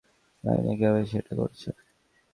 [0.43, 1.69] জানিনা কিভাবে সে এটা করছে!